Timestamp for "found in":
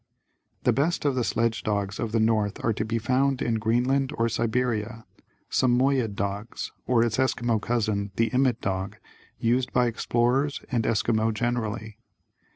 2.97-3.59